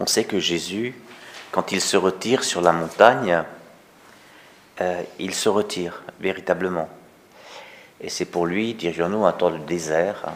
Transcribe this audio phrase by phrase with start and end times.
[0.00, 0.94] On sait que Jésus,
[1.50, 3.42] quand il se retire sur la montagne,
[4.80, 6.88] euh, il se retire véritablement.
[8.00, 10.22] Et c'est pour lui, dirions-nous, un temps de désert.
[10.26, 10.32] Hein.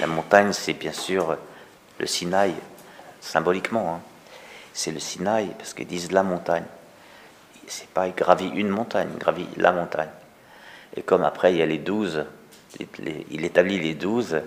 [0.00, 1.36] La montagne, c'est bien sûr
[1.98, 2.54] le Sinaï,
[3.20, 3.94] symboliquement.
[3.94, 4.00] Hein.
[4.72, 6.64] C'est le Sinaï, parce qu'ils disent la montagne.
[7.68, 10.10] C'est pas gravit une montagne, il gravit la montagne.
[10.96, 12.24] Et comme après, il y a les douze,
[13.30, 14.40] il établit les douze,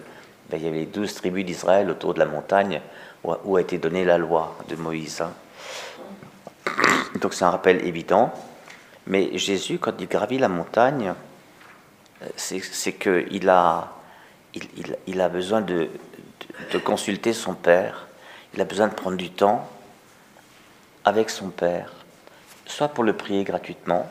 [0.50, 2.82] ben, il y avait les douze tribus d'Israël autour de la montagne
[3.23, 5.21] où a été donnée la loi de Moïse.
[5.21, 5.31] Hein.
[7.21, 8.34] Donc c'est un rappel évident.
[9.07, 11.13] Mais Jésus, quand il gravit la montagne,
[12.21, 13.91] euh, c'est qu'il a,
[15.07, 15.89] il, a besoin de,
[16.71, 18.07] de, consulter son Père,
[18.53, 19.67] il a besoin de prendre du temps
[21.03, 21.93] avec son Père,
[22.65, 24.09] soit pour le prier gratuitement,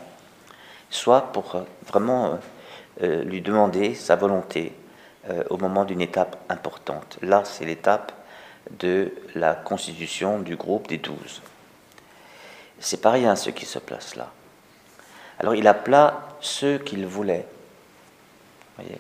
[0.91, 2.39] soit pour euh, vraiment
[3.03, 4.73] euh, lui demander sa volonté
[5.51, 7.17] au moment d'une étape importante.
[7.23, 8.11] Là, c'est l'étape
[8.79, 11.43] de la constitution du groupe des douze.
[12.81, 14.31] C'est pas rien ce qui se place là.
[15.39, 17.47] Alors il appela ceux qu'il voulait.
[18.77, 18.99] Voyez.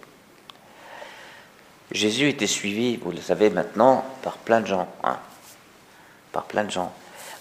[1.90, 4.88] Jésus était suivi, vous le savez maintenant, par plein de gens.
[5.04, 5.18] Hein.
[6.32, 6.92] par plein de gens.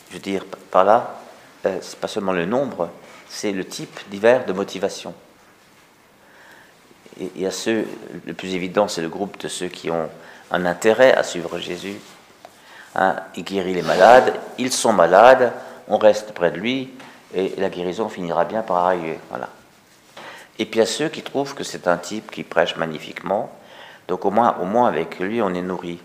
[0.09, 1.21] Je veux dire, par là,
[1.65, 2.89] euh, c'est pas seulement le nombre,
[3.29, 5.13] c'est le type divers de motivation.
[7.19, 7.87] Et, y a ceux,
[8.25, 10.09] le plus évident, c'est le groupe de ceux qui ont
[10.51, 11.97] un intérêt à suivre Jésus.
[12.95, 15.53] Hein, il guérit les malades, ils sont malades,
[15.87, 16.89] on reste près de lui,
[17.33, 19.19] et la guérison finira bien par arriver.
[19.29, 19.49] Voilà.
[20.59, 23.49] Et puis il y a ceux qui trouvent que c'est un type qui prêche magnifiquement,
[24.07, 26.01] donc au moins, au moins avec lui on est nourri.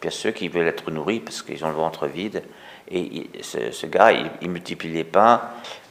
[0.00, 2.42] Puis il y a ceux qui veulent être nourris parce qu'ils ont le ventre vide,
[2.90, 5.42] et ce, gars, il, multiplie les pains.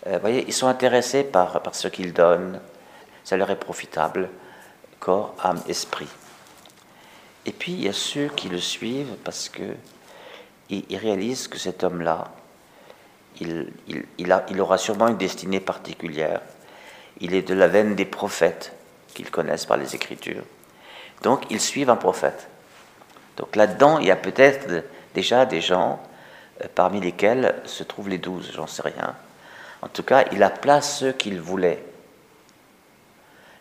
[0.07, 2.59] Euh, vous voyez, ils sont intéressés par, par ce qu'il donne,
[3.23, 4.29] ça leur est profitable,
[4.99, 6.07] corps, âme, esprit.
[7.45, 9.63] Et puis il y a ceux qui le suivent parce que
[10.69, 12.31] ils réalisent que cet homme-là,
[13.41, 16.41] il, aura sûrement une destinée particulière.
[17.19, 18.73] Il est de la veine des prophètes
[19.13, 20.43] qu'ils connaissent par les Écritures.
[21.23, 22.47] Donc, ils suivent un prophète.
[23.37, 24.83] Donc là-dedans, il y a peut-être
[25.13, 26.01] déjà des gens
[26.61, 29.15] euh, parmi lesquels se trouvent les douze, j'en sais rien.
[29.81, 31.83] En tout cas, il a place ceux qu'il voulait.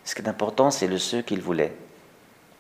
[0.04, 1.74] Ce qui est important, c'est le ceux qu'il voulait.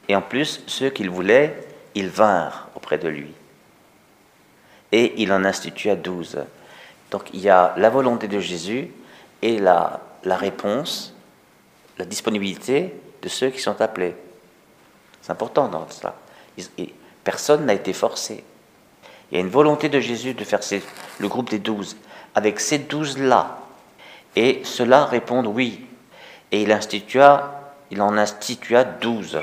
[0.08, 3.32] Et en plus, ceux qu'il voulait, ils vinrent auprès de lui.
[4.96, 6.38] Et il en institua douze.
[7.10, 8.90] Donc il y a la volonté de Jésus
[9.42, 11.14] et la, la réponse,
[11.98, 14.16] la disponibilité de ceux qui sont appelés.
[15.20, 16.14] C'est important dans cela.
[17.24, 18.42] personne n'a été forcé.
[19.30, 20.60] Il y a une volonté de Jésus de faire
[21.18, 21.98] le groupe des douze.
[22.34, 23.58] Avec ces douze-là,
[24.34, 25.84] et ceux-là répondent oui.
[26.52, 29.38] Et il, institua, il en institua douze.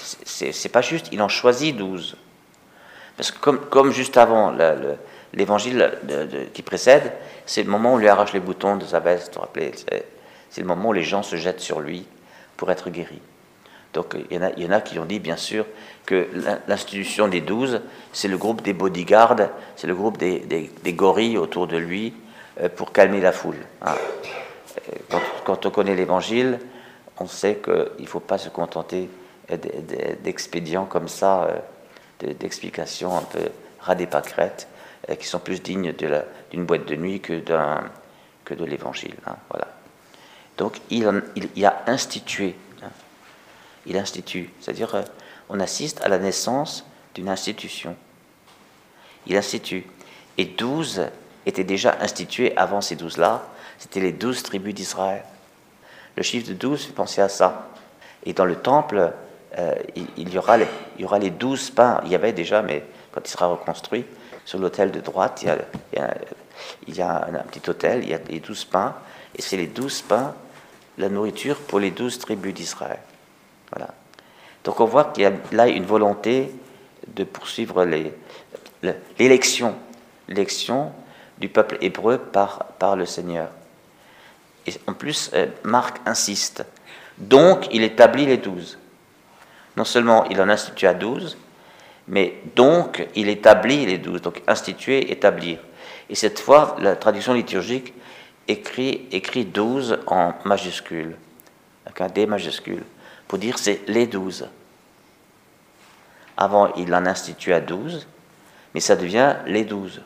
[0.00, 2.16] C'est pas juste, il en choisit douze.
[3.18, 4.94] Parce que comme, juste avant, le,
[5.34, 5.90] l'évangile
[6.54, 7.12] qui précède,
[7.46, 9.72] c'est le moment où on lui arrache les boutons de sa veste, vous rappelez
[10.50, 12.06] C'est le moment où les gens se jettent sur lui
[12.56, 13.20] pour être guéris.
[13.92, 15.66] Donc il y, en a, qui ont dit, bien sûr,
[16.06, 16.28] que
[16.68, 17.80] l'institution des douze,
[18.12, 22.14] c'est le groupe des bodyguards, c'est le groupe des, gorilles autour de lui
[22.60, 23.56] euh, pour calmer la foule.
[23.82, 23.94] Hein.
[25.12, 26.60] Euh, quand, on connaît l'évangile,
[27.18, 29.10] on sait qu'il ne faut pas se contenter
[30.22, 31.48] d'expédients comme ça,
[32.20, 33.50] d'explications un peu
[34.06, 34.68] pâquerettes.
[35.08, 35.94] Euh, qui sont plus dignes
[36.50, 37.40] d'une boîte de nuit que,
[38.44, 39.14] que de l'évangile.
[39.26, 39.68] Hein, voilà.
[40.56, 41.22] Donc il,
[41.54, 42.90] il, a institué, hein.
[43.86, 45.02] il institue, c'est-à-dire euh,
[45.48, 46.84] on assiste à la naissance
[47.14, 47.96] d'une institution.
[49.26, 49.86] Il institue.
[50.36, 51.06] Et douze
[51.46, 53.46] étaient déjà institués avant ces douze-là,
[53.78, 55.24] c'était les douze tribus d'Israël.
[56.16, 57.68] Le chiffre de douze fait penser à ça.
[58.24, 59.12] Et dans le temple,
[59.56, 59.74] euh,
[60.16, 60.66] il, y aura les,
[60.98, 61.08] il y.
[62.04, 64.04] Il y avait déjà, mais quand il sera reconstruit,
[64.44, 68.64] sur l'autel de droite, il y a, un, petit autel, il y a les douze
[68.64, 68.94] pains,
[69.36, 70.34] et c'est les douze pains,
[70.96, 72.98] la nourriture pour les douze tribus d'Israël.
[73.70, 73.92] Voilà.
[74.64, 76.50] Donc on voit qu'il y a là une volonté
[77.06, 77.86] de poursuivre
[79.18, 79.76] l'élection,
[80.28, 80.92] l'élection
[81.38, 83.48] du peuple hébreu par, par le Seigneur.
[84.66, 86.64] Et en plus, euh, Marc insiste.
[87.16, 88.78] Donc, il établit les douze.
[89.78, 91.38] Non seulement il en institue à douze,
[92.08, 95.60] mais donc, il établit les douze, donc instituer, établir.
[96.10, 97.94] Et cette fois, la traduction liturgique
[98.48, 101.16] écrit, écrit douze en majuscule,
[101.86, 102.82] avec un D majuscule,
[103.28, 104.48] pour dire c'est les douze.
[106.36, 108.08] Avant, il en institue à douze,
[108.74, 110.00] mais ça devient les douze.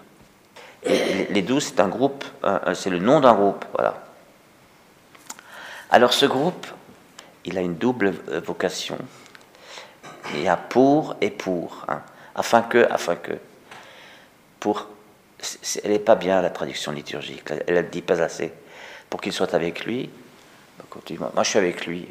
[0.83, 2.27] Et les douze, c'est un groupe,
[2.75, 4.05] c'est le nom d'un groupe, voilà.
[5.91, 6.67] Alors ce groupe,
[7.47, 8.11] il a une double
[8.45, 8.99] vocation.
[10.35, 12.03] Il y a pour et pour, hein.
[12.35, 13.33] afin que, afin que.
[14.61, 14.89] pour.
[15.83, 18.53] Elle n'est pas bien la traduction liturgique, elle ne dit pas assez.
[19.11, 20.09] Pour qu'il soit avec lui,
[20.79, 20.85] bah,
[21.35, 22.09] moi je suis avec lui.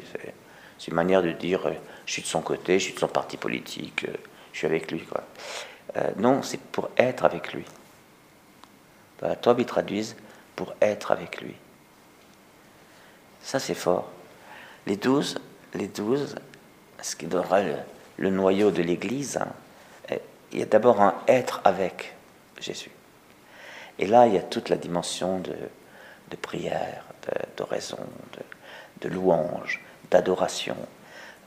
[0.78, 1.72] C'est une manière de dire euh,
[2.06, 4.14] je suis de son côté, je suis de son parti politique, euh,
[4.52, 5.00] je suis avec lui.
[5.00, 5.22] Quoi.
[5.96, 7.64] Euh, non, c'est pour être avec lui.
[9.20, 10.16] Dans la Torah, ils traduisent
[10.56, 11.54] pour être avec lui.
[13.42, 14.10] Ça, c'est fort.
[14.86, 15.38] Les douze,
[15.74, 16.34] les douze,
[17.00, 17.76] ce qui donnera le,
[18.30, 19.48] noyau de l'Église, hein,
[20.52, 22.14] il y a d'abord un être avec
[22.60, 22.90] Jésus.
[23.98, 27.04] Et là, il y a toute la dimension de, prière,
[27.56, 27.98] d'oraison,
[28.32, 29.80] de, de, louange,
[30.10, 30.76] d'adoration,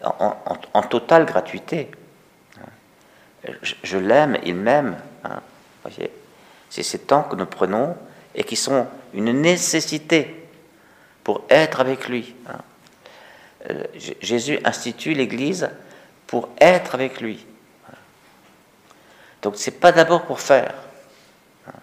[0.04, 1.90] en, totale gratuité.
[3.62, 4.98] Je, l'aime, il m'aime.
[5.24, 5.42] Hein,
[6.70, 7.96] C'est ces temps que nous prenons
[8.34, 10.48] et qui sont une nécessité
[11.24, 12.36] pour être avec lui.
[12.48, 12.60] Hein.
[13.70, 13.84] Euh,
[14.22, 15.70] Jésus institue l'Église
[16.28, 17.46] pour être avec lui.
[19.42, 20.74] Donc c'est pas d'abord pour faire.
[21.68, 21.80] Hein.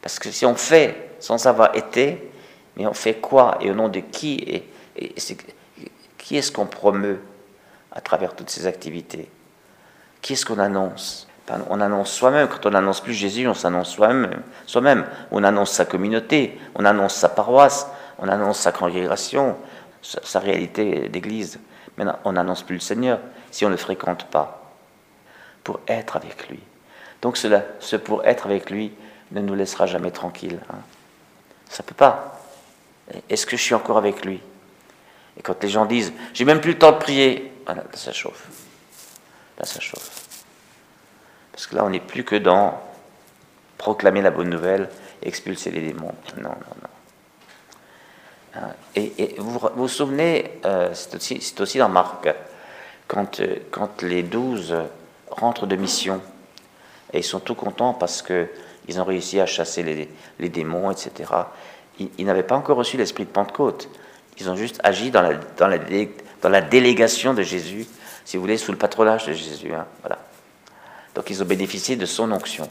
[0.00, 2.30] Parce que si on fait sans avoir été,
[2.76, 4.36] mais on fait quoi et au nom de qui
[4.96, 5.14] et,
[6.16, 7.20] qui est-ce qu'on promeut
[7.92, 9.28] à travers toutes ces activités?
[10.22, 11.28] Qui est-ce qu'on annonce?
[11.70, 12.48] On annonce soi-même.
[12.48, 14.42] Quand on n'annonce plus Jésus, on s'annonce soi-même.
[14.66, 15.06] Soi-même.
[15.30, 17.86] On annonce sa communauté, on annonce sa paroisse,
[18.18, 19.56] on annonce sa congrégation,
[20.08, 21.58] sa, réalité d'église.
[21.96, 23.18] Mais on n'annonce plus le Seigneur
[23.50, 24.72] si on ne le fréquente pas
[25.64, 26.60] pour être avec lui.
[27.20, 28.92] Donc cela, ce pour être avec lui
[29.32, 30.60] ne nous laissera jamais tranquilles.
[30.70, 30.78] Hein.
[31.68, 32.40] Ça peut pas.
[33.28, 34.40] Est-ce que je suis encore avec lui?
[35.36, 38.12] Et quand les gens disent, j'ai même plus le temps de prier, voilà, là ça
[38.12, 38.48] chauffe.
[39.58, 40.10] Là ça chauffe.
[41.52, 42.80] Parce que là on n'est plus que dans
[43.76, 44.88] proclamer la bonne nouvelle,
[45.22, 46.14] expulser les démons.
[46.36, 46.97] Non, non, non.
[48.58, 52.28] Hein, et, vous, vous souvenez, euh, c'est aussi, aussi, dans Marc,
[53.06, 54.74] quand, euh, quand les douze
[55.30, 56.20] rentrent de mission,
[57.12, 60.08] et ils sont tout contents parce qu'ils ont réussi à chasser les,
[60.38, 61.32] les démons, etc.
[61.98, 63.88] Ils, n'avaient pas encore reçu l'esprit de Pentecôte.
[64.38, 65.78] Ils ont juste agi dans la, dans la,
[66.42, 67.86] dans la délégation de Jésus,
[68.24, 69.72] si vous voulez, sous le patronage de Jésus.
[69.72, 70.18] Hein, voilà.
[71.14, 72.68] Donc ils ont bénéficié de son onction.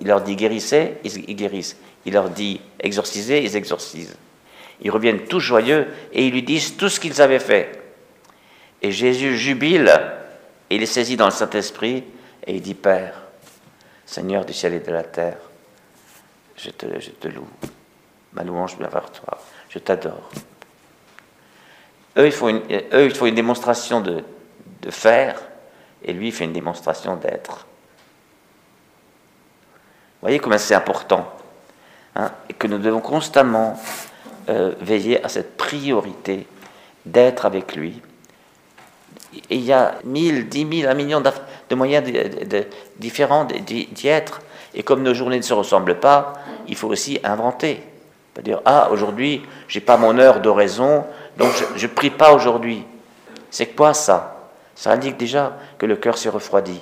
[0.00, 1.76] Il leur, dit guérissez, ils guérissent.
[2.04, 4.16] Il leur dit exorcisez, ils exorcisent.
[4.82, 7.80] Ils reviennent tous joyeux et ils lui disent tout ce qu'ils avaient fait.
[8.82, 9.92] Et Jésus jubile
[10.68, 12.04] et il est saisi dans le Saint-Esprit
[12.46, 13.22] et il dit Père,
[14.04, 15.38] Seigneur du ciel et de la terre,
[16.56, 17.48] je te, loue.
[18.34, 19.38] Ma louange vient vers toi.
[19.70, 20.28] Je t'adore.
[22.18, 24.22] Eux, il faut une démonstration de,
[24.82, 25.40] de faire
[26.04, 27.66] et lui, il fait une démonstration d'être.
[30.24, 31.30] Voyez comment c'est important
[32.16, 33.78] hein, et que nous devons constamment
[34.48, 36.46] euh, veiller à cette priorité
[37.04, 38.00] d'être avec lui.
[39.50, 42.64] Et il y a mille, dix mille, un million de moyens de,
[42.98, 44.40] différents d'y être.
[44.72, 46.32] Et comme nos journées ne se ressemblent pas,
[46.68, 47.82] il faut aussi inventer.
[48.32, 51.04] Pas dire ah aujourd'hui j'ai pas mon heure d'oraison,
[51.36, 52.82] donc je, ne prie pas aujourd'hui.
[53.50, 54.48] C'est quoi ça?
[54.74, 56.80] Ça indique déjà que le cœur s'est refroidi.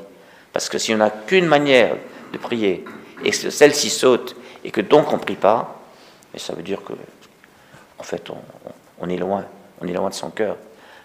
[0.53, 1.97] Parce que si on n'a qu'une manière
[2.33, 2.85] de prier,
[3.25, 5.81] et que celle-ci saute, et que donc on ne prie pas,
[6.33, 6.93] mais ça veut dire que,
[7.99, 8.31] en fait,
[9.01, 9.45] on, est loin,
[9.81, 10.57] on est loin de son cœur.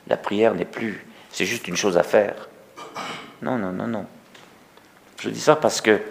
[0.08, 2.50] La prière n'est plus, c'est juste une chose à faire.
[3.42, 4.06] Non, non, non, non.
[5.20, 6.02] Je dis ça parce que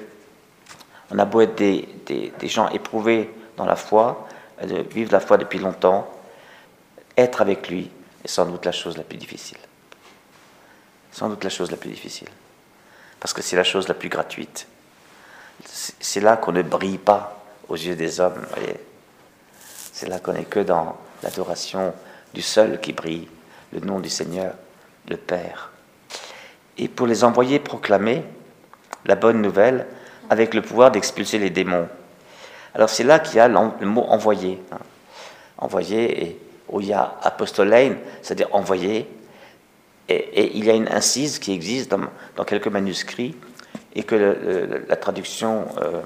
[1.11, 4.29] on a beau être des, des, gens éprouvés dans la foi,
[4.63, 6.13] de vivre la foi depuis longtemps,
[7.17, 7.91] être avec lui
[8.25, 9.59] est sans doute la chose la plus difficile.
[11.13, 12.29] Sans doute la chose la plus difficile.
[13.21, 14.67] Parce que c'est la chose la plus gratuite
[15.65, 18.47] c'est là qu'on ne brille pas aux yeux des hommes.
[19.93, 21.95] C'est là qu'on n'est que dans l'adoration
[22.35, 23.29] du seul qui brille,
[23.73, 24.55] le nom du Seigneur,
[25.09, 25.73] le Père.
[26.79, 28.23] Et pour les envoyer proclamer
[29.07, 29.87] la bonne nouvelle
[30.29, 31.89] avec le pouvoir d'expulser les démons.
[32.75, 34.61] Alors c'est là qu'il y a le mot envoyer.
[34.73, 34.79] Hein.
[35.59, 39.09] Envoyer, et, où il y a apostolein, c'est-à-dire envoyer.
[40.09, 43.35] Et, il y a une incise qui existe dans quelques manuscrits
[43.97, 44.15] et que
[44.89, 46.03] la traduction, euh,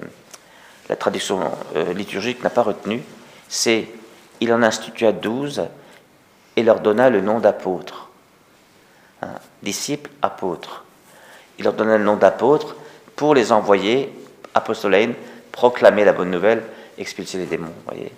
[0.91, 3.03] euh, liturgique n'a pas retenu,
[3.49, 3.89] c'est
[4.41, 5.65] il en institua douze
[6.57, 8.09] et leur donna le nom d'apôtres.
[9.23, 10.85] Hein, disciples, apôtres.
[11.59, 12.77] Il leur donna le nom d'apôtres
[13.17, 14.13] pour les envoyer,
[14.55, 15.15] apostolènes,
[15.51, 16.63] proclamer la bonne nouvelle,
[16.97, 17.75] expulser les démons.
[17.87, 18.13] Voyez.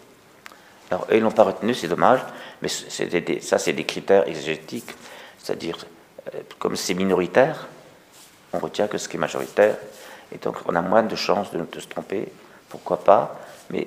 [0.90, 2.20] Alors eux, ils l'ont pas retenu, c'est dommage,
[2.60, 4.94] mais ça, c'est des critères exégétiques,
[5.38, 5.78] c'est-à-dire,
[6.34, 7.68] euh, comme c'est minoritaire,
[8.52, 9.76] on retient que ce qui est majoritaire,
[10.32, 12.28] et donc on a moins de chances de, se tromper,
[12.68, 13.38] pourquoi pas,
[13.70, 13.86] mais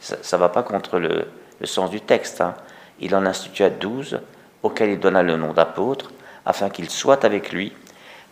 [0.00, 1.26] ça ne va pas contre le,
[1.64, 2.40] sens du texte.
[2.40, 2.54] Hein.
[3.00, 4.20] Il en institua douze,
[4.62, 6.10] auxquels il donna le nom d'apôtres,
[6.46, 7.72] afin qu'ils soient avec lui.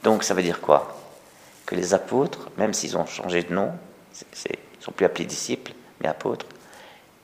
[0.02, 0.97] Donc ça veut dire quoi?
[1.66, 3.73] Que les apôtres, même s'ils ont changé de nom,
[4.12, 6.47] ils ne sont plus appelés disciples, mais apôtres,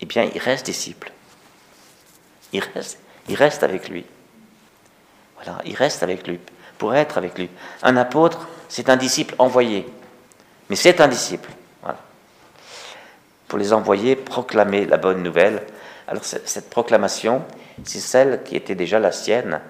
[0.01, 1.13] eh bien, ils restent disciples.
[2.53, 4.05] Ils restent, ils restent avec lui.
[5.37, 6.39] Voilà, ils restent avec lui,
[6.83, 7.49] pour être avec lui.
[7.85, 9.87] Un apôtre, c'est un disciple envoyé,
[10.69, 11.49] mais c'est un disciple.
[13.47, 15.63] Pour les envoyer, proclamer la bonne nouvelle.
[16.09, 17.45] Alors, cette proclamation,
[17.85, 19.61] c'est celle qui était déjà la sienne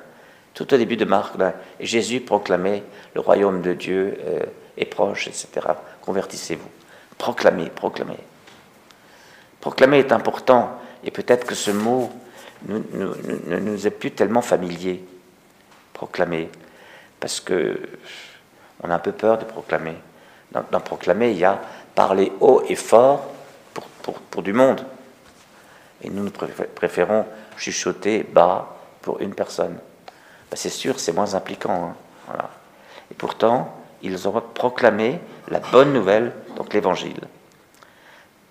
[0.55, 1.35] tout au début de Marc,
[1.81, 2.83] Jésus proclamait
[3.15, 4.41] le royaume de Dieu euh,
[4.79, 5.49] est proche, etc.
[6.01, 6.69] Convertissez-vous.
[7.19, 8.19] Proclamez, proclamez.
[9.61, 12.11] Proclamer est important, et peut-être que ce mot
[12.69, 12.81] ne
[13.59, 15.05] nous, est plus tellement familier.
[15.93, 16.49] Proclamer,
[17.23, 17.79] parce que
[18.83, 19.95] on a un peu peur de proclamer.
[20.51, 21.59] Dans, proclamer, il y a
[21.95, 23.31] parler haut et fort
[24.03, 24.85] pour, pour du monde.
[26.03, 26.31] Et nous, nous
[26.75, 27.25] préférons
[27.57, 29.79] chuchoter bas pour une personne.
[30.51, 31.95] Ben, c'est sûr, c'est moins impliquant.
[32.29, 32.45] Hein.
[33.11, 37.21] Et pourtant, ils ont proclamé la bonne nouvelle, donc l'évangile,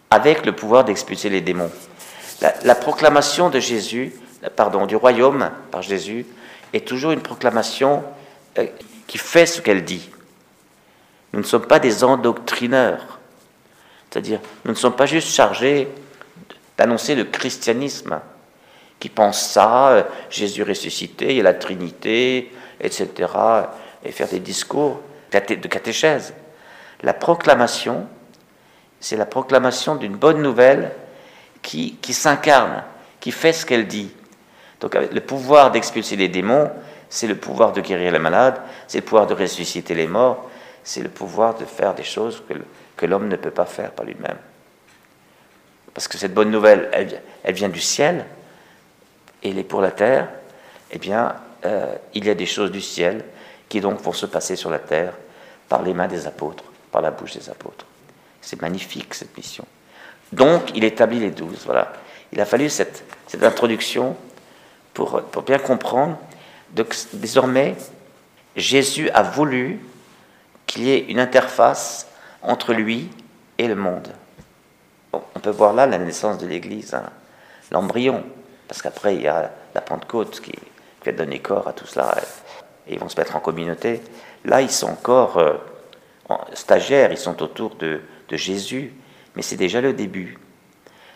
[0.10, 1.72] avec le pouvoir d'expulser les démons.
[2.63, 4.13] La, proclamation de Jésus,
[4.56, 6.25] pardon, du royaume par Jésus,
[6.74, 8.04] est toujours une proclamation
[9.08, 10.10] qui fait ce qu'elle dit.
[11.34, 13.20] Nous ne sommes pas des endoctrineurs,
[14.10, 15.88] c'est-à-dire nous ne sommes pas juste chargés
[16.77, 18.20] d'annoncer le christianisme
[19.00, 23.10] qui pensent ça, euh, Jésus ressuscité, il y a la Trinité, etc.,
[24.03, 26.34] et faire des discours de catéchèse.
[27.01, 28.08] La proclamation,
[29.00, 30.91] c'est la proclamation d'une bonne nouvelle
[31.62, 32.84] qui, qui s'incarne,
[33.20, 34.12] qui fait ce qu'elle dit.
[34.79, 36.70] Donc le pouvoir d'expulser les démons,
[37.12, 40.50] c'est le pouvoir de guérir les malades, c'est le pouvoir de ressusciter les morts,
[40.84, 42.41] c'est le pouvoir de faire des choses
[42.98, 44.38] que, l'homme ne peut pas faire par lui-même.
[45.94, 48.25] Parce que cette bonne nouvelle, elle, elle vient du ciel,
[49.44, 50.30] et il est pour la terre,
[50.91, 53.24] eh bien, euh, il y a des choses du ciel
[53.70, 55.13] qui donc vont se passer sur la terre
[55.68, 57.86] par les mains des apôtres, par la bouche des apôtres.
[58.41, 59.65] C'est magnifique cette mission.
[60.32, 61.63] Donc, il établit les douze.
[61.65, 61.94] Voilà.
[62.32, 63.03] Il a fallu cette,
[63.41, 64.15] introduction
[64.94, 66.18] pour, bien comprendre.
[66.74, 67.75] Donc, désormais,
[68.56, 69.80] Jésus a voulu
[70.66, 72.08] qu'il y ait une interface
[72.42, 73.10] entre lui
[73.58, 74.08] et le monde.
[75.13, 77.10] on peut voir là la naissance de l'Église, hein,
[77.72, 78.24] l'embryon.
[78.68, 80.54] Parce qu'après, il y a la Pentecôte qui,
[81.06, 82.16] va donner corps à tout cela.
[82.88, 84.01] Et ils vont se mettre en communauté.
[84.46, 85.54] Là, ils sont encore euh,
[86.54, 88.01] stagiaires, ils sont autour de,
[88.32, 88.94] Jésus.
[89.36, 90.38] Mais c'est déjà le début.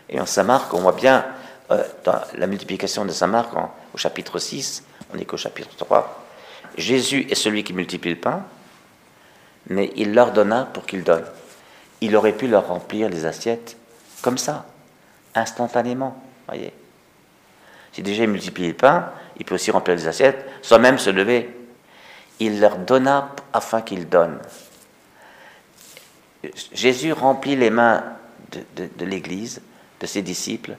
[0.10, 1.26] Et en Saint-Marc, on voit bien,
[1.72, 3.54] euh, dans la multiplication de Saint-Marc,
[3.94, 4.84] au chapitre 6,
[5.14, 6.26] on n'est qu'au chapitre 3,
[6.78, 8.44] Jésus est celui qui multiplie le pain,
[9.68, 11.28] mais il leur donna pour qu'ils donnent.
[12.02, 13.78] Il aurait pu leur remplir les assiettes
[14.22, 14.66] comme ça,
[15.34, 16.22] instantanément.
[16.48, 16.74] Voyez.
[17.94, 21.10] Si déjà il multiplie le pain, il peut aussi remplir les assiettes, sans même se
[21.10, 21.50] lever.
[22.40, 24.40] Il leur donna afin qu'ils donnent.
[26.74, 28.04] Jésus remplit les mains
[28.52, 29.62] de, l'Église,
[30.00, 30.76] de ses disciples,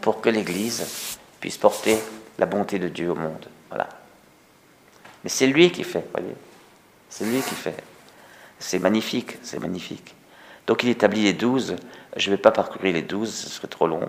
[0.00, 1.98] pour que l'Église puisse porter
[2.38, 3.46] la bonté de Dieu au monde.
[3.68, 3.88] Voilà.
[5.24, 6.34] Mais c'est lui qui fait, voyez.
[7.10, 7.76] C'est lui qui fait.
[8.58, 10.14] C'est magnifique, c'est magnifique.
[10.66, 11.76] Donc il établit les douze.
[12.16, 14.08] Je ne vais pas parcourir les douze, ce serait trop long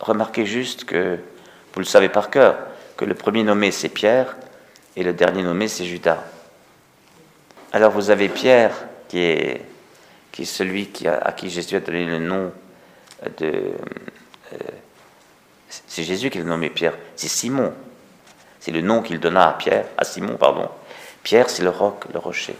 [0.00, 1.18] remarquez juste que,
[1.74, 2.56] vous le savez par cœur,
[2.96, 4.36] que le premier nommé c'est Pierre
[4.96, 6.24] et le dernier nommé c'est Judas.
[7.72, 8.72] Alors vous avez Pierre
[9.08, 9.64] qui est,
[10.44, 12.52] celui à qui Jésus a donné le nom
[13.38, 13.72] de...
[15.68, 17.74] C'est Jésus qui l'a nommé Pierre, c'est Simon.
[18.60, 20.68] C'est le nom qu'il donna à Pierre, à Simon, pardon.
[21.22, 22.56] Pierre, c'est le roc, le rocher.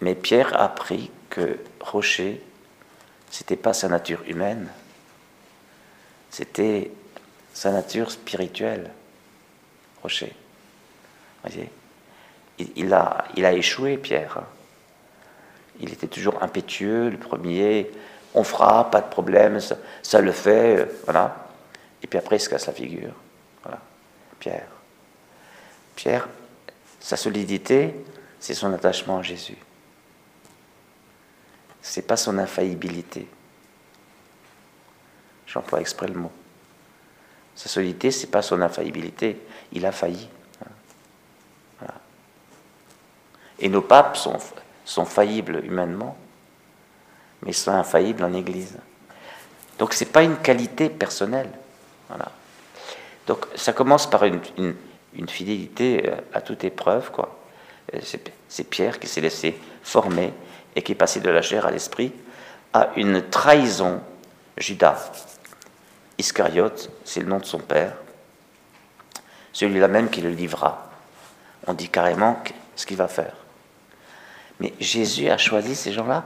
[0.00, 2.42] Mais Pierre a appris que rocher,
[3.30, 4.68] c'était pas sa nature humaine,
[6.30, 6.90] c'était
[7.52, 8.90] sa nature spirituelle,
[10.02, 10.32] Rocher.
[11.44, 11.70] Voyez?
[12.76, 14.42] Il, a, il a échoué, Pierre.
[15.80, 17.90] Il était toujours impétueux, le premier.
[18.34, 19.58] On fera, pas de problème,
[20.02, 21.49] ça, le fait, euh, voilà.
[22.02, 23.14] Et puis après, il se casse la figure.
[23.62, 23.80] Voilà.
[24.38, 24.68] Pierre.
[25.96, 26.28] Pierre,
[26.98, 27.94] sa solidité,
[28.38, 29.58] c'est son attachement à Jésus.
[31.82, 33.26] C'est pas son infaillibilité.
[35.46, 36.32] J'emploie exprès le mot.
[37.54, 39.40] Sa solidité, ce n'est pas son infaillibilité.
[39.72, 40.28] Il a failli.
[43.60, 46.16] Et nos papes sont, faillibles humainement,
[47.42, 48.78] mais sont infaillibles en Église.
[49.78, 51.50] Donc ce n'est pas une qualité personnelle.
[53.26, 54.40] Donc ça commence par une,
[55.14, 57.10] une, fidélité euh, à toute épreuve.
[57.10, 57.38] quoi.
[57.94, 58.00] Euh,
[58.48, 60.32] c'est Pierre qui s'est laissé former
[60.74, 62.12] et qui est passé de la chair à l'esprit
[62.72, 64.00] à une trahison,
[64.56, 65.10] Judas.
[66.18, 67.94] Iscariote, c'est le nom de son père,
[69.52, 70.90] celui-là même qui le livra.
[71.66, 72.42] On dit carrément
[72.76, 73.34] ce qu'il va faire.
[74.60, 76.24] Mais Jésus a choisi ces gens-là.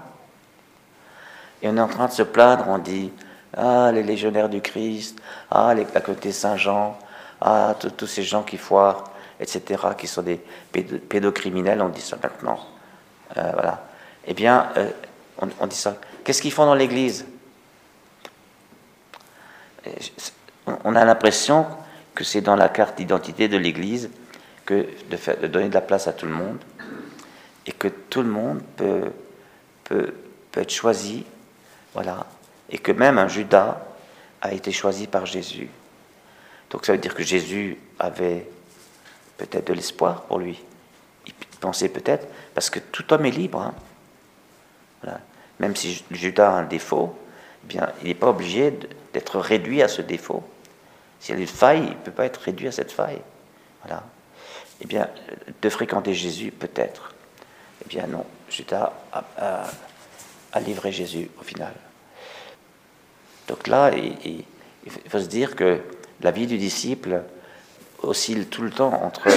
[1.62, 3.12] Et on est en train de se plaindre, on dit
[3.56, 5.18] Ah, les légionnaires du Christ,
[5.50, 6.98] ah, les, à côté Saint-Jean,
[7.40, 9.04] ah, tous ces gens qui foirent,
[9.38, 10.40] etc., qui sont des
[10.72, 12.58] pédocriminels, on dit ça maintenant.
[13.36, 13.84] Euh, voilà.
[14.26, 14.90] Eh bien, euh,
[15.60, 15.96] on, dit ça.
[16.24, 17.26] Qu'est-ce qu'ils font dans l'Église?
[20.84, 21.66] On a l'impression
[22.14, 24.10] que c'est dans la carte d'identité de l'Église
[24.64, 26.58] que de, faire, de donner de la place à tout le monde
[27.66, 29.10] et que tout le monde peut,
[29.84, 30.14] peut,
[30.50, 31.26] peut être choisi,
[31.92, 32.26] voilà,
[32.74, 33.80] et que même un Judas
[34.42, 35.70] a été choisi par Jésus.
[36.70, 38.48] Donc ça veut dire que Jésus avait
[39.38, 40.60] peut-être de l'espoir pour lui.
[41.24, 43.72] Il pensait peut-être, parce que tout homme est libre.
[45.06, 45.18] Hein.
[45.60, 47.16] Même si Judas a un défaut,
[47.70, 48.76] eh il n'est pas obligé
[49.12, 50.42] d'être réduit à ce défaut.
[51.20, 53.20] S'il y a une faille, il ne peut pas être réduit à cette faille.
[54.80, 55.08] Eh bien,
[55.62, 57.14] de fréquenter Jésus, peut-être.
[57.84, 58.26] Eh bien, non.
[58.50, 61.72] Judas a, livré Jésus au final.
[63.48, 64.44] Donc là, il,
[65.08, 65.80] faut se dire que
[66.20, 67.22] la vie du disciple
[68.02, 69.28] oscille tout le temps entre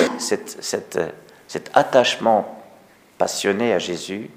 [0.59, 2.63] cet attachement
[3.17, 4.29] passionné à Jésus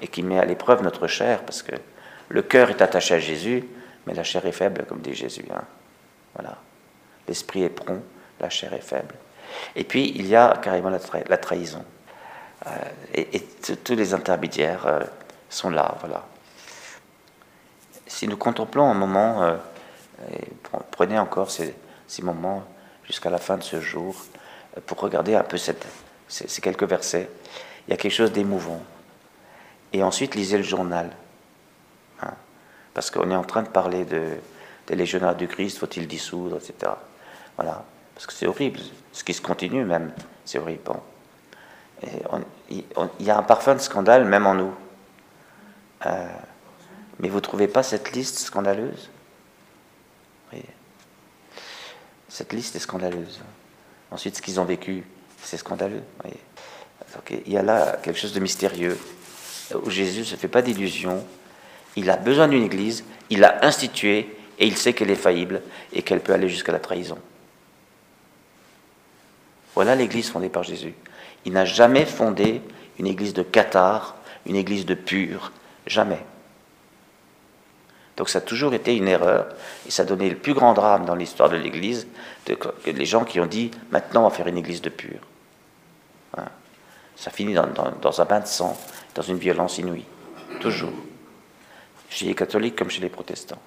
[0.00, 1.74] et qui met à l'épreuve notre chair, parce que
[2.28, 3.64] le cœur est attaché à Jésus,
[4.06, 5.44] mais la chair est faible, comme dit Jésus.
[5.52, 5.62] Hein.
[6.34, 6.56] Voilà.
[7.26, 8.02] L'esprit est prompt,
[8.40, 9.14] la chair est faible.
[9.74, 11.84] Et puis, il y a carrément la, trahison.
[12.66, 12.70] Euh,
[13.14, 13.40] et,
[13.84, 15.00] tous les intermédiaires euh,
[15.48, 16.24] sont là, voilà.
[18.18, 19.54] Si nous contemplons un moment, euh,
[20.90, 21.72] prenez encore ces,
[22.20, 22.64] moments
[23.04, 24.16] jusqu'à la fin de ce jour
[24.86, 25.86] pour regarder un peu cette,
[26.26, 27.30] ces, quelques versets.
[27.86, 28.82] Il y a quelque chose d'émouvant.
[29.92, 31.12] Et ensuite, lisez le journal.
[32.20, 32.32] Hein.
[32.92, 34.30] parce qu'on est en train de parler de,
[34.88, 36.94] des légionnaires du Christ, faut-il dissoudre, etc.
[37.54, 37.84] Voilà.
[38.16, 38.80] Parce que c'est horrible.
[39.12, 40.10] Ce qui se continue même,
[40.44, 40.90] c'est horrible.
[42.68, 42.82] il,
[43.20, 44.74] y a un parfum de scandale même en nous.
[46.04, 46.26] Euh,
[47.20, 49.10] mais vous ne trouvez pas cette liste scandaleuse.
[52.28, 53.40] Cette liste est scandaleuse.
[54.10, 55.02] Ensuite, ce qu'ils ont vécu,
[55.42, 56.02] c'est scandaleux.
[57.46, 58.98] Il y a là quelque chose de mystérieux,
[59.74, 61.24] où Jésus ne se fait pas d'illusions.
[61.96, 66.02] Il a besoin d'une église, il l'a instituée, et il sait qu'elle est faillible, et
[66.02, 67.18] qu'elle peut aller jusqu'à la trahison.
[69.74, 70.94] Voilà l'église fondée par Jésus.
[71.44, 72.60] Il n'a jamais fondé
[72.98, 75.52] une église de Qatar, une église de pur,
[75.86, 76.20] jamais.
[78.18, 79.46] Donc ça a toujours été une erreur,
[79.86, 82.08] et ça a donné le plus grand drame dans l'histoire de l'Église,
[82.44, 85.20] que les gens qui ont dit maintenant on va faire une Église de pur.
[86.36, 86.48] Hein.
[87.14, 88.76] Ça finit dans, un bain de sang,
[89.14, 90.04] dans une violence inouïe,
[90.60, 90.92] toujours.
[92.10, 93.60] Chez les catholiques comme chez les protestants.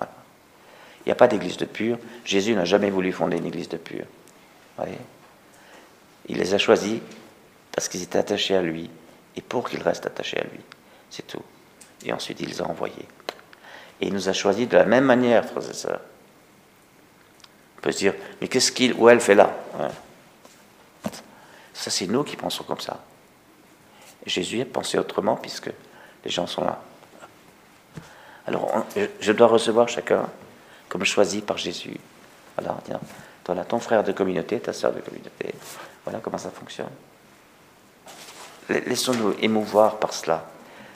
[0.00, 1.98] Il n'y a pas d'église de pur.
[2.24, 4.04] Jésus n'a jamais voulu fonder une église de pur.
[6.28, 7.00] Il les a choisis
[7.74, 8.88] parce qu'ils étaient attachés à lui
[9.34, 10.60] et pour qu'ils restent attachés à lui.
[11.10, 11.42] C'est tout.
[12.04, 13.08] Et ensuite, il les a envoyés.
[14.02, 16.00] Et il nous a choisis de la même manière, frères et sœurs.
[17.78, 19.54] On peut se dire, mais qu'est-ce qu'il ou elle fait là
[21.72, 23.00] Ça, c'est nous qui pensons comme ça.
[24.26, 25.70] Jésus a pensé autrement puisque
[26.24, 26.82] les gens sont là.
[28.48, 28.86] Alors,
[29.20, 30.28] je dois recevoir chacun
[30.88, 31.96] comme choisi par Jésus.
[32.56, 33.00] Voilà, tiens,
[33.44, 35.54] ton frère de communauté, ta soeur de communauté.
[36.04, 36.90] Voilà comment ça fonctionne.
[38.68, 40.44] Laissons-nous émouvoir par cela.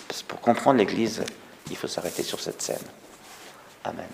[0.09, 1.25] Parce pour comprendre l'Église,
[1.71, 2.85] il faut s'arrêter sur cette scène.
[3.85, 4.09] Amen.